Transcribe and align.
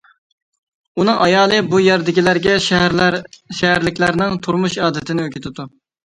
ئۇنىڭ 1.01 1.17
ئايالى 1.25 1.57
بۇ 1.73 1.81
يەردىكىلەرگە 1.87 2.55
شەھەرلىكلەرنىڭ 2.67 4.33
تۇرمۇش 4.47 4.79
ئادىتىنى 4.87 5.27
ئۆگىتىدۇ. 5.27 5.67